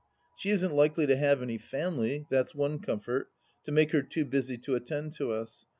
She 0.35 0.49
isn't 0.49 0.73
likely 0.75 1.05
to 1.05 1.15
have 1.15 1.43
any 1.43 1.59
family, 1.59 2.25
that's 2.31 2.55
one 2.55 2.79
comfort, 2.79 3.29
to 3.65 3.71
make 3.71 3.91
her 3.91 4.01
too 4.01 4.25
busy 4.25 4.57
to 4.57 4.73
attend 4.73 5.13
to 5.17 5.31
us. 5.31 5.67